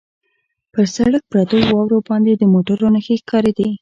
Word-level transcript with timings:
پر 0.73 0.85
سړک 0.95 1.23
پرتو 1.31 1.55
واورو 1.69 1.97
باندې 2.09 2.31
د 2.35 2.43
موټرو 2.53 2.85
نښې 2.93 3.15
ښکارېدې. 3.21 3.67